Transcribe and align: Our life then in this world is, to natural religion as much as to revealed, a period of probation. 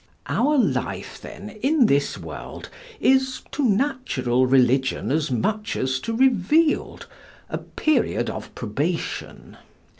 Our 0.25 0.57
life 0.57 1.21
then 1.21 1.49
in 1.61 1.85
this 1.85 2.17
world 2.17 2.69
is, 2.99 3.43
to 3.51 3.63
natural 3.63 4.47
religion 4.47 5.11
as 5.11 5.29
much 5.29 5.75
as 5.75 5.99
to 5.99 6.15
revealed, 6.17 7.05
a 7.51 7.59
period 7.59 8.27
of 8.27 8.55
probation. 8.55 9.57